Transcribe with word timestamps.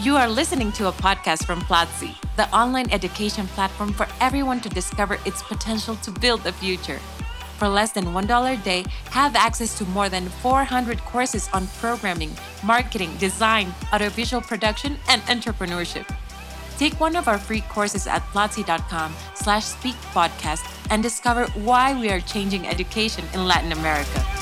You 0.00 0.16
are 0.16 0.30
listening 0.30 0.72
to 0.72 0.88
a 0.88 0.92
podcast 0.92 1.44
from 1.44 1.60
Platzi, 1.60 2.16
the 2.36 2.48
online 2.56 2.90
education 2.90 3.46
platform 3.48 3.92
for 3.92 4.06
everyone 4.18 4.58
to 4.60 4.70
discover 4.70 5.18
its 5.26 5.42
potential 5.42 5.94
to 5.96 6.10
build 6.10 6.42
the 6.42 6.54
future. 6.54 6.98
For 7.58 7.68
less 7.68 7.92
than 7.92 8.06
$1 8.06 8.54
a 8.54 8.64
day, 8.64 8.86
have 9.10 9.36
access 9.36 9.76
to 9.76 9.84
more 9.84 10.08
than 10.08 10.30
400 10.30 11.00
courses 11.00 11.50
on 11.52 11.66
programming, 11.80 12.34
marketing, 12.64 13.14
design, 13.18 13.74
audiovisual 13.92 14.40
production, 14.40 14.96
and 15.06 15.20
entrepreneurship. 15.24 16.08
Take 16.78 16.98
one 16.98 17.14
of 17.14 17.28
our 17.28 17.36
free 17.36 17.60
courses 17.68 18.06
at 18.06 18.22
platzi.com 18.32 19.14
slash 19.34 19.66
speak 19.66 19.96
podcast 20.14 20.64
and 20.88 21.02
discover 21.02 21.44
why 21.60 21.92
we 21.92 22.08
are 22.08 22.20
changing 22.20 22.66
education 22.66 23.26
in 23.34 23.46
Latin 23.46 23.72
America. 23.72 24.39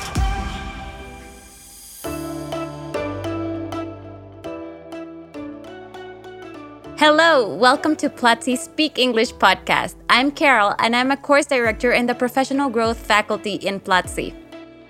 Hello, 6.98 7.54
welcome 7.54 7.94
to 7.94 8.10
Platzi 8.10 8.58
Speak 8.58 8.98
English 8.98 9.32
podcast. 9.34 9.94
I'm 10.10 10.32
Carol 10.32 10.74
and 10.80 10.96
I'm 10.96 11.12
a 11.12 11.16
course 11.16 11.46
director 11.46 11.92
in 11.92 12.06
the 12.06 12.14
professional 12.16 12.68
growth 12.68 12.98
faculty 12.98 13.54
in 13.54 13.78
Platzi. 13.78 14.34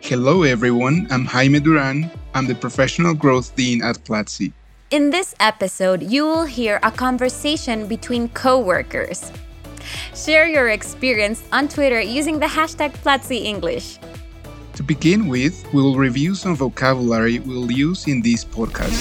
Hello 0.01 0.43
everyone, 0.43 1.07
I'm 1.11 1.27
Jaime 1.27 1.61
Duran. 1.61 2.11
I'm 2.33 2.47
the 2.47 2.55
professional 2.55 3.12
growth 3.12 3.55
dean 3.57 3.83
at 3.83 3.97
Platzi. 4.07 4.55
In 4.91 5.11
this 5.11 5.34
episode, 5.39 6.03
you 6.03 6.25
will 6.25 6.47
hear 6.47 6.81
a 6.83 6.91
conversation 6.91 7.87
between 7.87 8.31
co-workers. 8.31 9.31
Share 10.17 10.48
your 10.48 10.70
experience 10.70 11.45
on 11.53 11.69
Twitter 11.69 12.01
using 12.01 12.39
the 12.39 12.47
hashtag 12.47 12.97
Platzi 13.05 13.45
English. 13.45 13.98
To 14.77 14.83
begin 14.83 15.29
with, 15.29 15.62
we 15.75 15.83
will 15.83 15.98
review 15.98 16.34
some 16.34 16.56
vocabulary 16.56 17.41
we'll 17.41 17.70
use 17.70 18.09
in 18.09 18.23
this 18.23 18.47
podcast. 18.47 18.97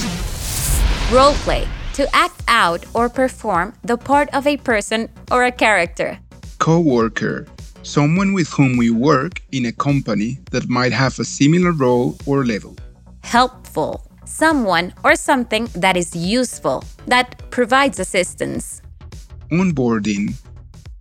Roleplay 1.07 1.65
to 1.97 2.07
act 2.15 2.43
out 2.47 2.85
or 2.93 3.09
perform 3.09 3.73
the 3.83 3.97
part 3.97 4.29
of 4.35 4.45
a 4.45 4.55
person 4.57 5.09
or 5.31 5.45
a 5.45 5.51
character. 5.51 6.19
Coworker, 6.59 7.47
someone 7.81 8.33
with 8.33 8.47
whom 8.49 8.77
we 8.77 8.91
work 8.91 9.41
in 9.51 9.65
a 9.65 9.71
company 9.71 10.37
that 10.51 10.69
might 10.69 10.93
have 10.93 11.17
a 11.17 11.25
similar 11.25 11.71
role 11.71 12.15
or 12.27 12.45
level. 12.45 12.75
Helpful, 13.23 14.05
someone 14.25 14.93
or 15.03 15.15
something 15.15 15.65
that 15.73 15.97
is 15.97 16.15
useful, 16.15 16.83
that 17.07 17.41
provides 17.49 17.97
assistance. 17.97 18.83
Onboarding, 19.49 20.35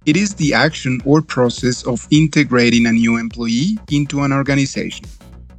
it 0.07 0.17
is 0.17 0.35
the 0.37 0.55
action 0.55 1.03
or 1.05 1.21
process 1.21 1.87
of 1.87 2.09
integrating 2.11 2.87
a 2.87 2.93
new 2.93 3.19
employee 3.19 3.77
into 3.91 4.23
an 4.23 4.33
organization. 4.33 5.05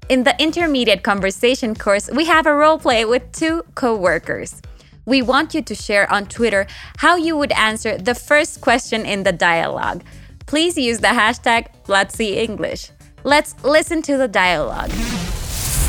In 0.09 0.23
the 0.23 0.33
intermediate 0.41 1.03
conversation 1.03 1.75
course, 1.75 2.09
we 2.11 2.25
have 2.25 2.47
a 2.47 2.55
role 2.55 2.79
play 2.79 3.05
with 3.05 3.21
two 3.33 3.61
co-workers. 3.75 4.63
We 5.07 5.21
want 5.21 5.53
you 5.53 5.61
to 5.61 5.73
share 5.73 6.11
on 6.11 6.25
Twitter 6.25 6.67
how 6.97 7.15
you 7.15 7.37
would 7.37 7.53
answer 7.53 7.97
the 7.97 8.13
first 8.13 8.59
question 8.59 9.05
in 9.05 9.23
the 9.23 9.31
dialogue. 9.31 10.03
Please 10.47 10.77
use 10.77 10.99
the 10.99 11.07
hashtag 11.07 11.67
Platzi 11.85 12.35
English. 12.35 12.91
Let's 13.23 13.55
listen 13.63 14.01
to 14.01 14.17
the 14.17 14.27
dialogue. 14.27 14.91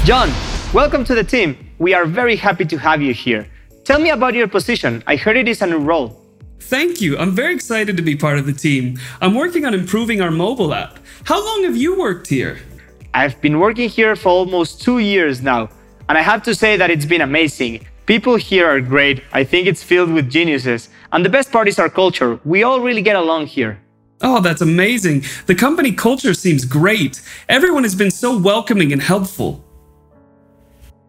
John, 0.05 0.33
welcome 0.73 1.05
to 1.05 1.17
the 1.17 1.25
team. 1.25 1.57
We 1.81 1.95
are 1.95 2.07
very 2.07 2.37
happy 2.37 2.65
to 2.67 2.79
have 2.79 3.03
you 3.03 3.13
here. 3.13 3.49
Tell 3.83 3.99
me 3.99 4.11
about 4.11 4.35
your 4.35 4.47
position. 4.47 5.03
I 5.09 5.17
heard 5.17 5.37
it 5.37 5.49
is 5.49 5.63
a 5.63 5.67
new 5.67 5.79
role. 5.79 6.25
Thank 6.61 7.01
you. 7.01 7.19
I'm 7.19 7.33
very 7.33 7.57
excited 7.57 7.97
to 7.97 8.05
be 8.05 8.15
part 8.15 8.39
of 8.39 8.47
the 8.47 8.53
team. 8.53 9.01
I'm 9.21 9.35
working 9.35 9.65
on 9.65 9.75
improving 9.75 10.21
our 10.21 10.31
mobile 10.31 10.73
app. 10.73 11.01
How 11.25 11.45
long 11.45 11.65
have 11.65 11.77
you 11.77 11.99
worked 11.99 12.29
here? 12.29 12.61
I've 13.15 13.41
been 13.41 13.59
working 13.59 13.89
here 13.89 14.15
for 14.15 14.29
almost 14.29 14.81
two 14.81 15.01
years 15.01 15.43
now, 15.43 15.71
and 16.09 16.17
I 16.17 16.23
have 16.23 16.45
to 16.45 16.55
say 16.55 16.77
that 16.77 16.89
it's 16.89 17.05
been 17.05 17.23
amazing. 17.23 17.85
People 18.09 18.37
here 18.37 18.67
are 18.67 18.81
great. 18.81 19.23
I 19.35 19.45
think 19.45 19.67
it's 19.67 19.83
filled 19.83 20.11
with 20.11 20.31
geniuses. 20.31 20.89
And 21.13 21.23
the 21.23 21.29
best 21.29 21.53
part 21.53 21.69
is 21.69 21.79
our 21.79 21.91
culture. 21.91 22.41
We 22.43 22.63
all 22.63 22.81
really 22.81 23.03
get 23.03 23.17
along 23.17 23.49
here. 23.49 23.79
Oh, 24.23 24.41
that's 24.41 24.63
amazing. 24.63 25.25
The 25.45 25.55
company 25.55 25.93
culture 25.93 26.33
seems 26.33 26.65
great. 26.65 27.21
Everyone 27.51 27.83
has 27.83 27.95
been 27.95 28.11
so 28.11 28.39
welcoming 28.39 28.95
and 28.95 29.03
helpful. 29.03 29.63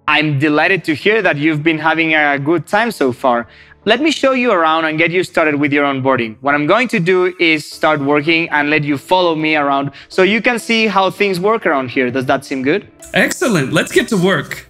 I'm 0.10 0.40
delighted 0.40 0.84
to 0.84 0.94
hear 0.94 1.22
that 1.22 1.38
you've 1.38 1.64
been 1.64 1.78
having 1.78 2.16
a 2.16 2.38
good 2.38 2.68
time 2.68 2.92
so 2.92 3.14
far. 3.14 3.48
Let 3.86 4.02
me 4.02 4.12
show 4.12 4.34
you 4.34 4.52
around 4.52 4.84
and 4.84 4.98
get 4.98 5.10
you 5.10 5.24
started 5.24 5.56
with 5.56 5.72
your 5.72 5.86
onboarding. 5.86 6.36
What 6.42 6.54
I'm 6.54 6.68
going 6.68 6.90
to 6.90 7.00
do 7.00 7.34
is 7.40 7.66
start 7.66 8.02
working 8.02 8.50
and 8.50 8.70
let 8.70 8.84
you 8.84 8.98
follow 8.98 9.36
me 9.36 9.56
around 9.56 9.92
so 10.10 10.24
you 10.24 10.42
can 10.42 10.60
see 10.60 10.88
how 10.88 11.12
things 11.12 11.40
work 11.40 11.66
around 11.66 11.92
here. 11.92 12.12
Does 12.12 12.26
that 12.26 12.44
seem 12.44 12.62
good? 12.62 12.92
Excellent. 13.14 13.72
Let's 13.72 13.94
get 13.94 14.10
to 14.10 14.18
work. 14.18 14.68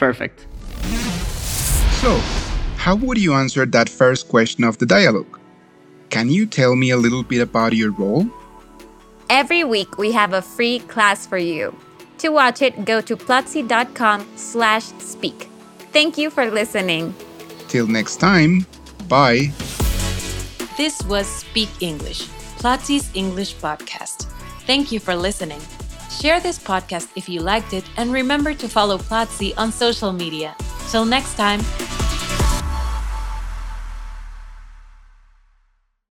Perfect. 0.00 0.46
So, 2.04 2.20
how 2.76 2.96
would 2.96 3.16
you 3.16 3.32
answer 3.32 3.64
that 3.64 3.88
first 3.88 4.28
question 4.28 4.62
of 4.62 4.76
the 4.76 4.84
dialogue? 4.84 5.40
Can 6.10 6.28
you 6.28 6.44
tell 6.44 6.76
me 6.76 6.90
a 6.90 6.98
little 6.98 7.22
bit 7.22 7.40
about 7.40 7.72
your 7.72 7.92
role? 7.92 8.28
Every 9.30 9.64
week 9.64 9.96
we 9.96 10.12
have 10.12 10.34
a 10.34 10.42
free 10.42 10.80
class 10.80 11.26
for 11.26 11.38
you. 11.38 11.74
To 12.18 12.28
watch 12.28 12.60
it, 12.60 12.84
go 12.84 13.00
to 13.00 13.16
platzi.com 13.16 14.28
slash 14.36 14.84
speak. 14.98 15.48
Thank 15.94 16.18
you 16.18 16.28
for 16.28 16.50
listening. 16.50 17.14
Till 17.68 17.86
next 17.86 18.16
time, 18.16 18.66
bye. 19.08 19.50
This 20.76 21.00
was 21.08 21.26
Speak 21.26 21.70
English, 21.80 22.28
Platzi's 22.60 23.08
English 23.14 23.56
podcast. 23.56 24.28
Thank 24.66 24.92
you 24.92 25.00
for 25.00 25.16
listening. 25.16 25.62
Share 26.10 26.38
this 26.38 26.58
podcast 26.58 27.08
if 27.16 27.30
you 27.30 27.40
liked 27.40 27.72
it 27.72 27.84
and 27.96 28.12
remember 28.12 28.52
to 28.52 28.68
follow 28.68 28.98
Platzi 28.98 29.54
on 29.56 29.72
social 29.72 30.12
media. 30.12 30.54
Till 30.90 31.06
next 31.06 31.36
time. 31.36 31.60